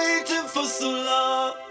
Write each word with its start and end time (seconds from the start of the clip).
waiting 0.00 0.46
for 0.48 0.64
so 0.64 0.90
long 0.90 1.69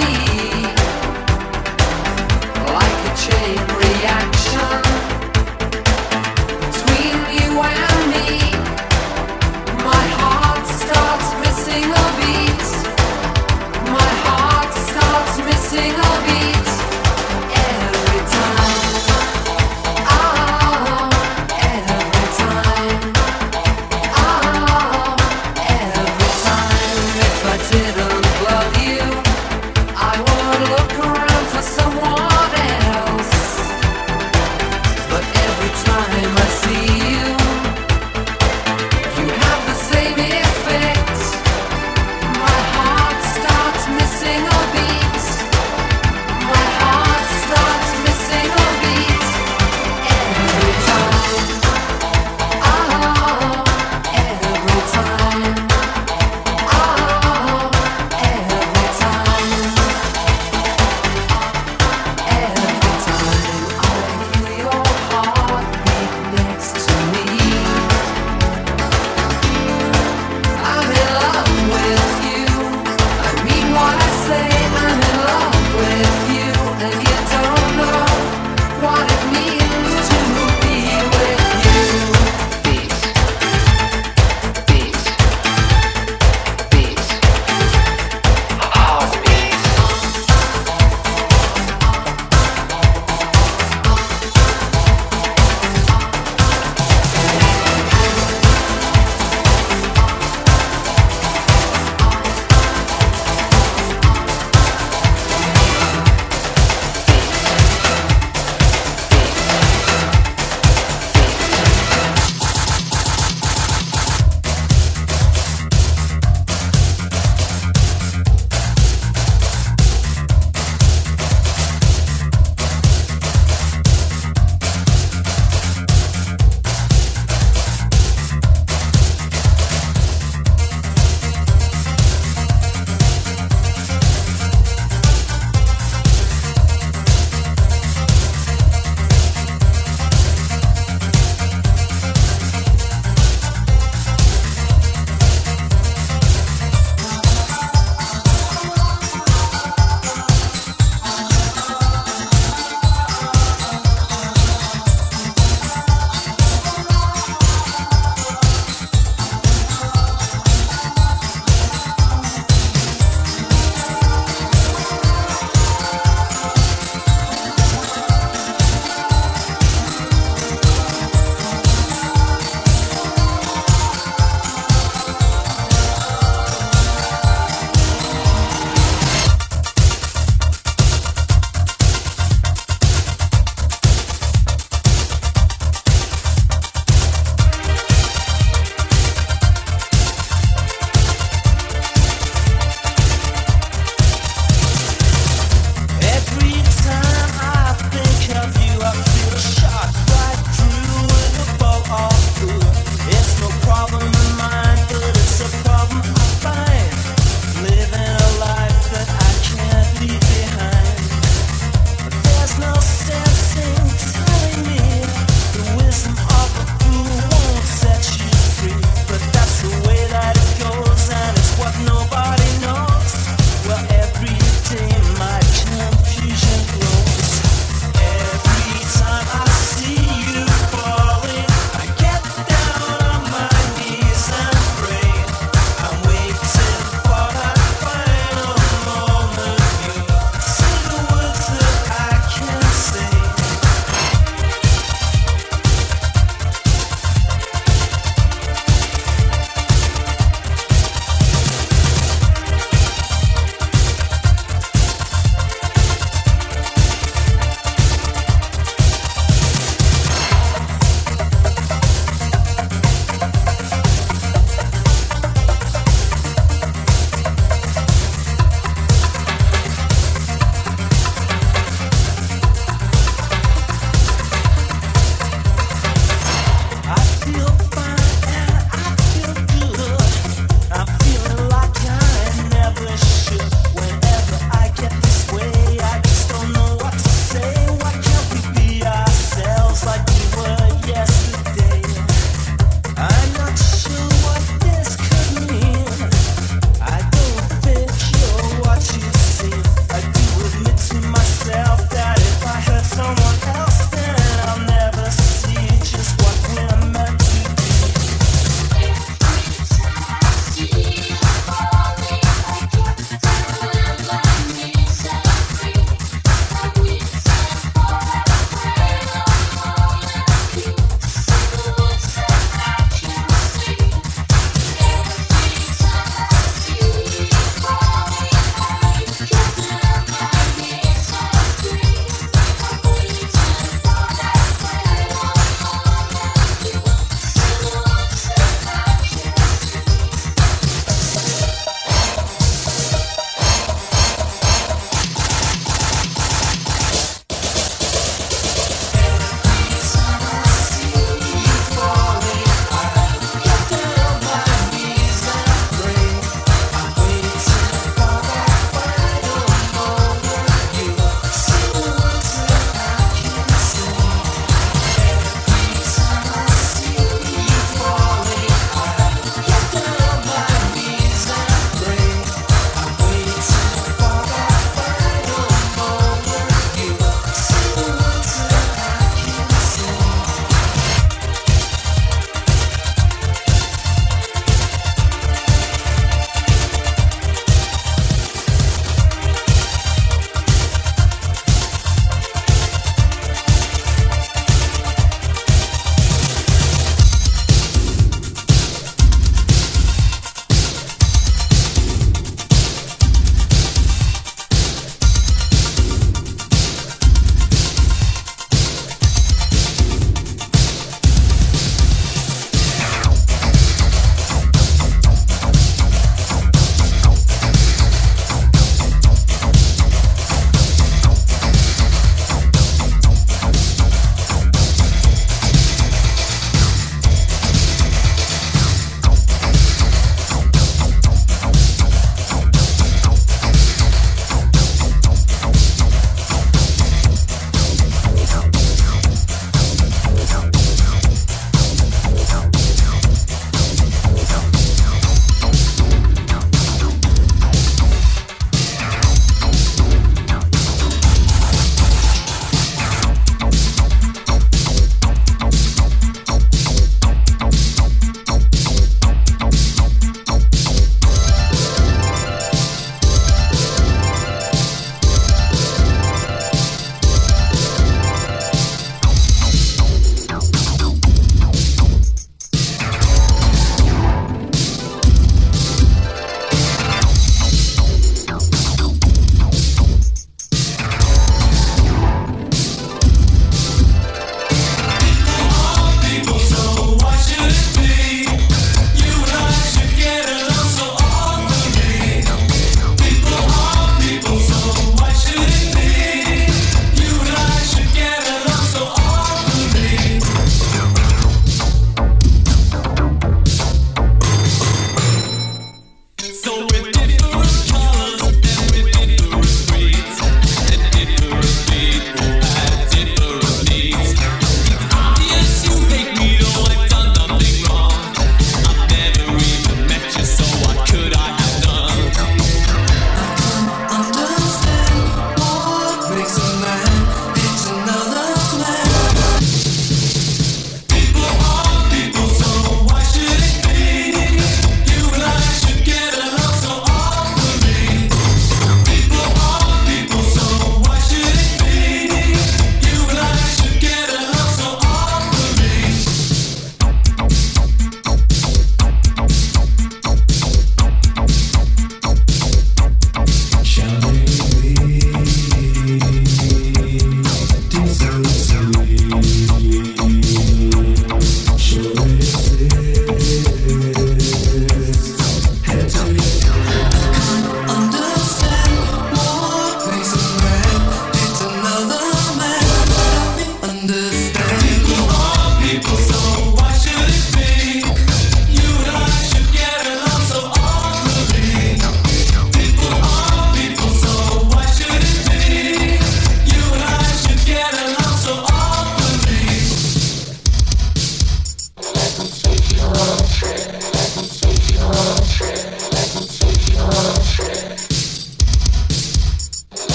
me. 0.00 0.29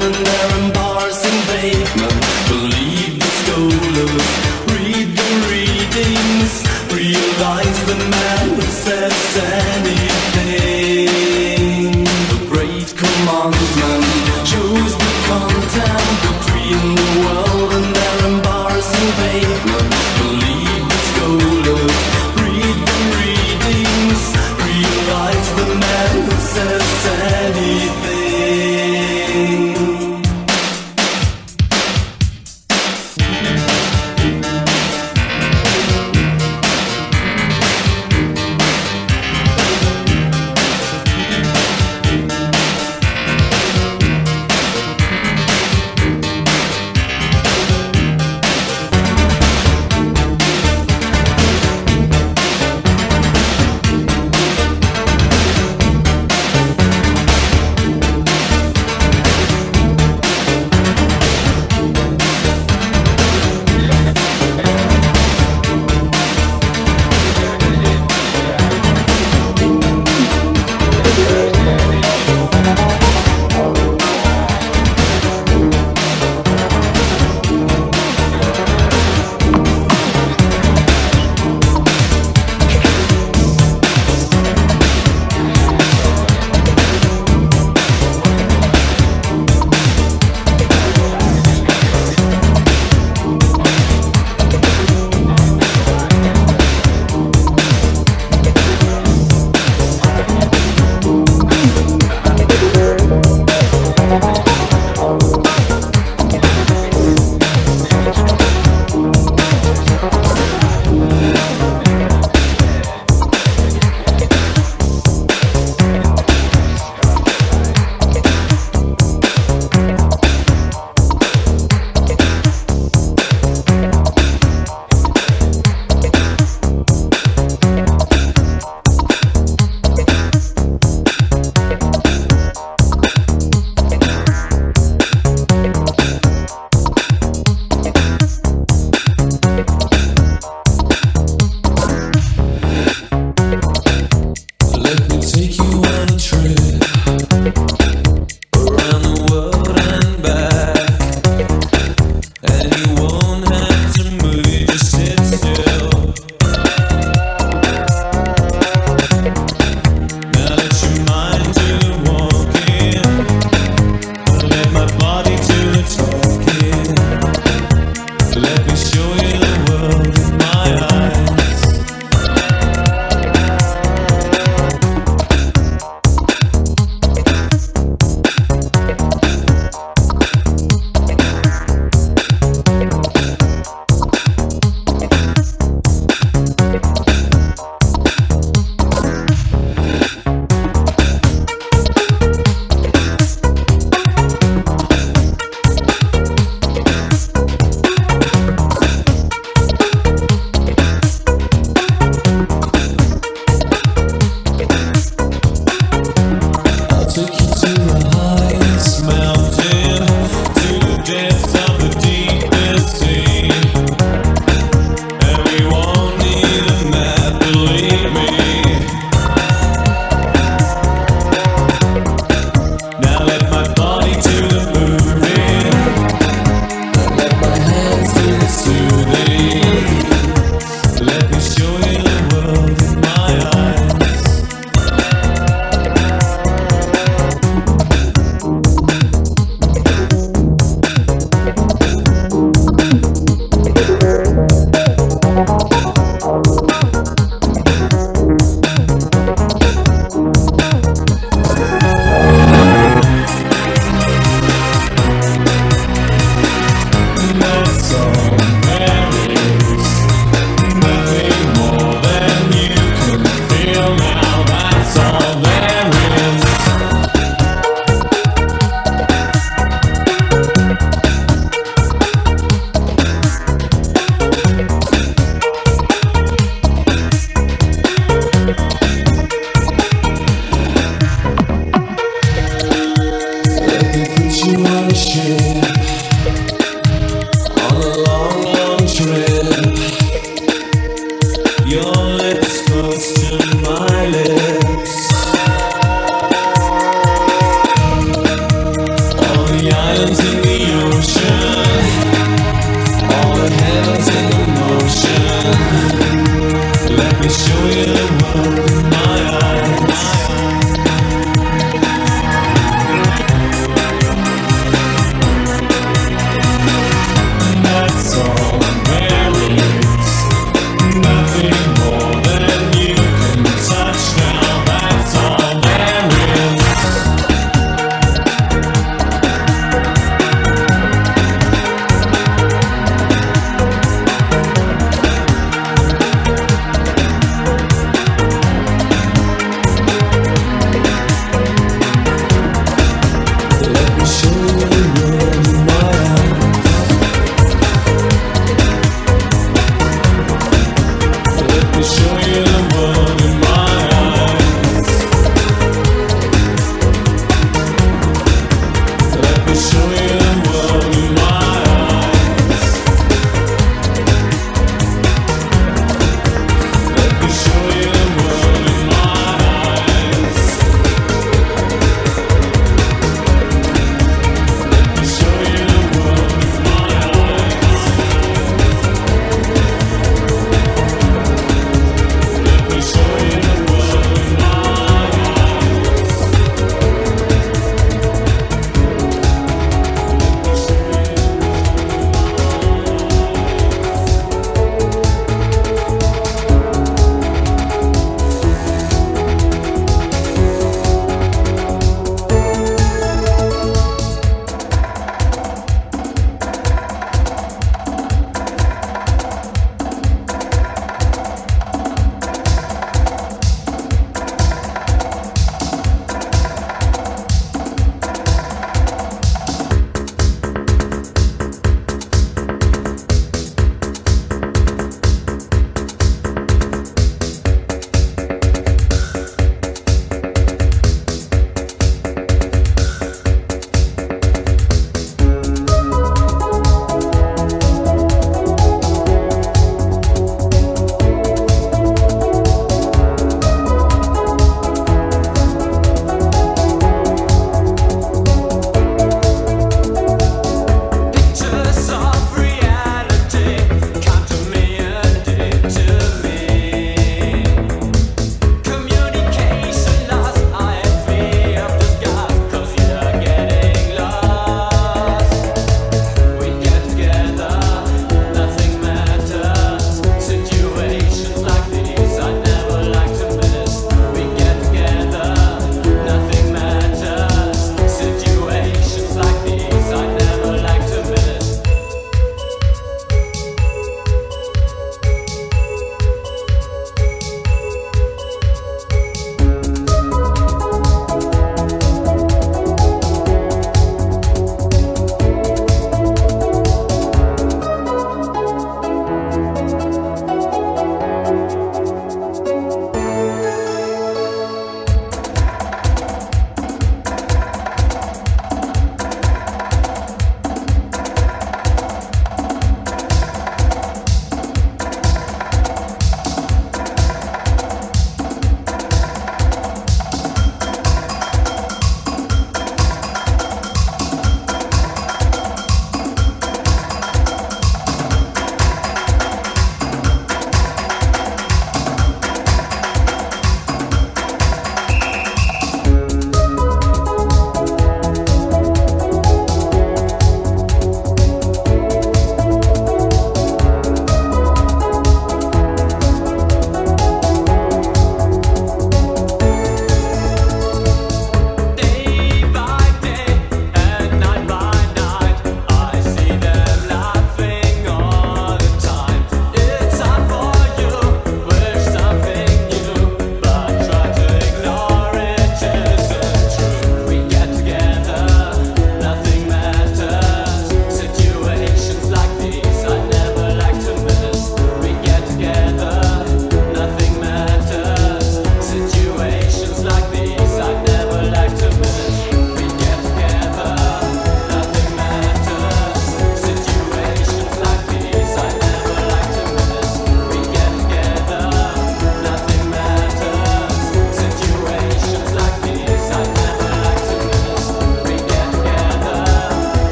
The 0.00 0.06
world 0.06 0.49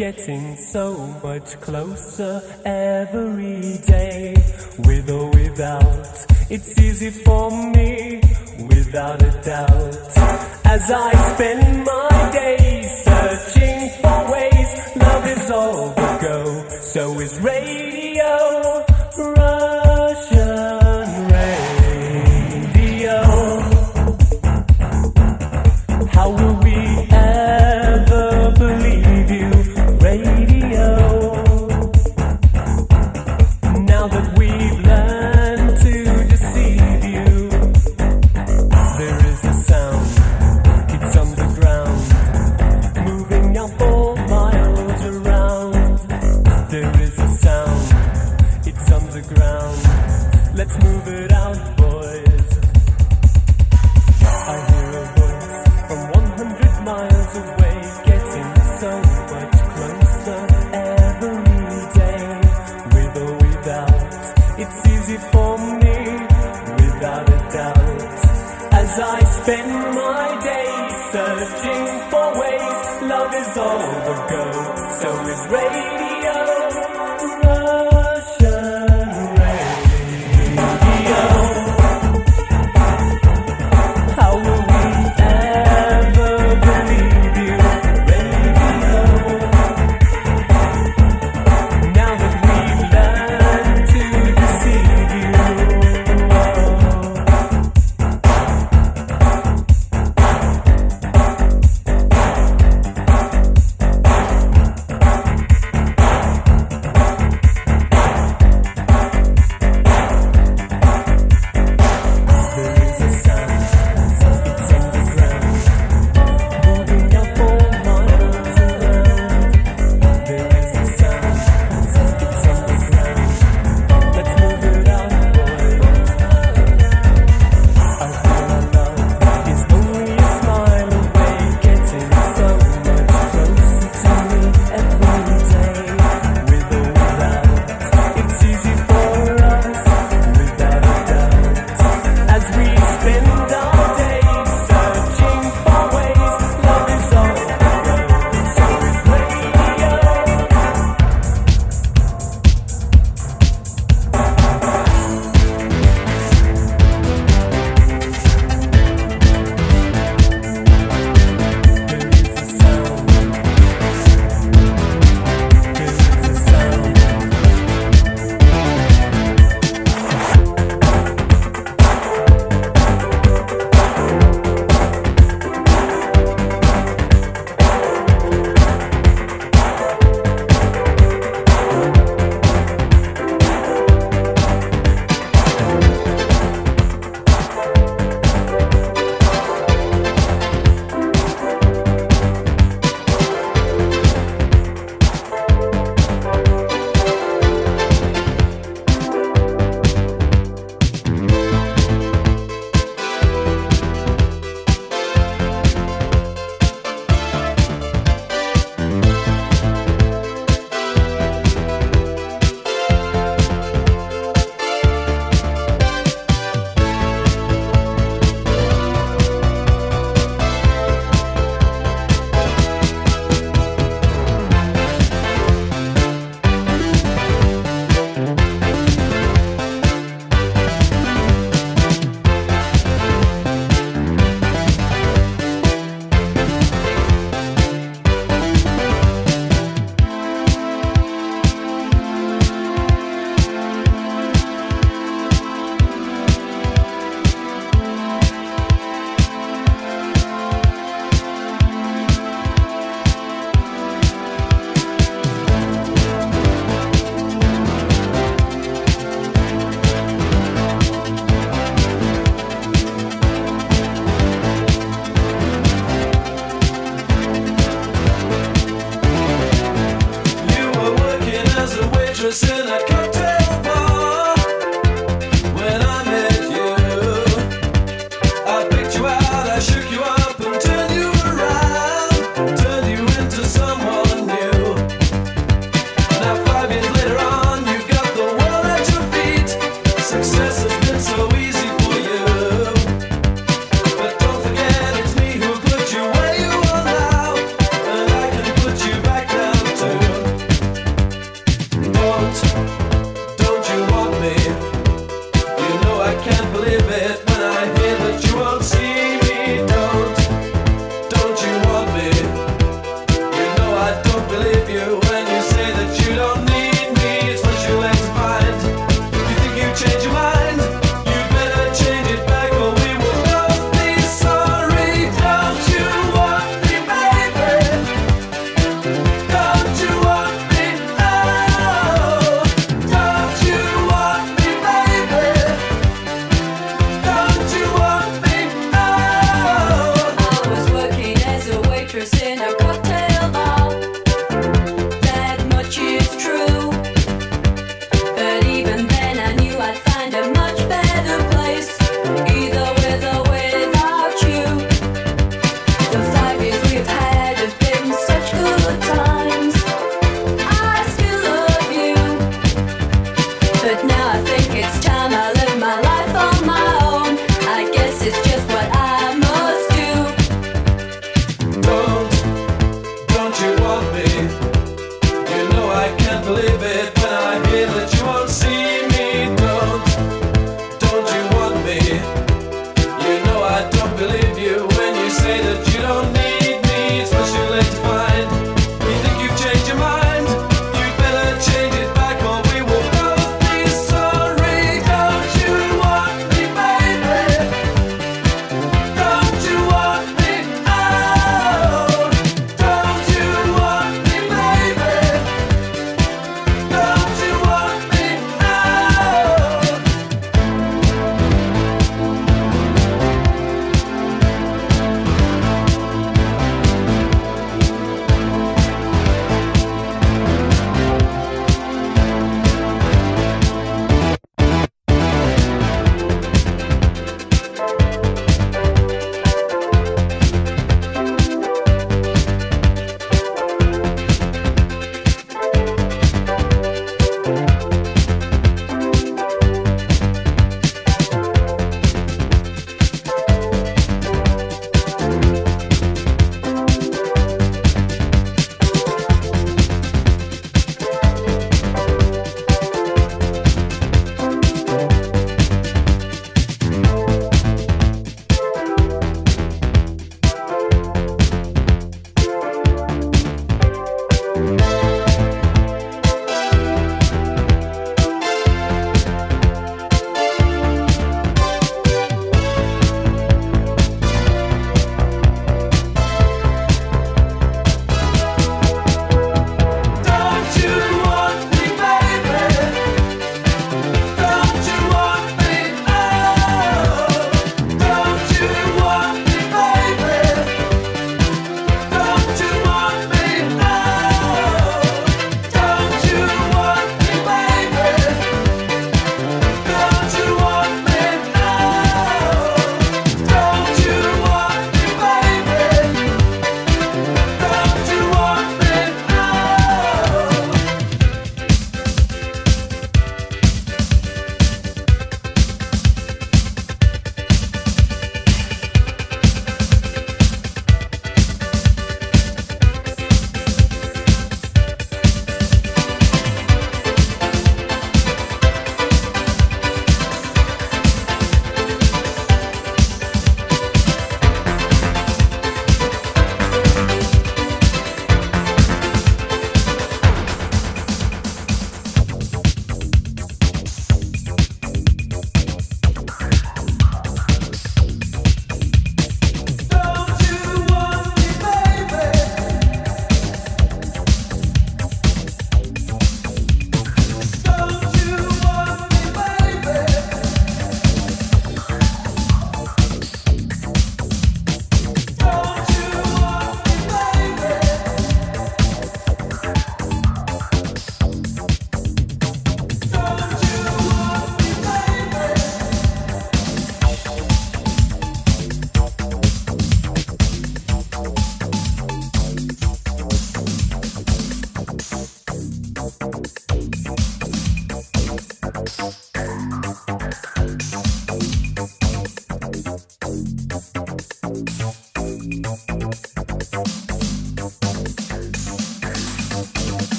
getting 0.00 0.56
so 0.56 0.96
much 1.22 1.60
closer 1.60 2.40